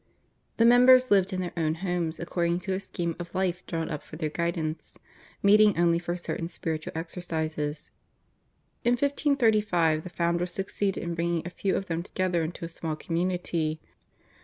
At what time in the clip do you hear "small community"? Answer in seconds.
12.67-13.79